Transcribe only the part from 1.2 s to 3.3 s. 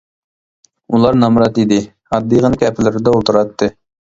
نامرات ئىدى، ئاددىيغىنە كەپىلەردە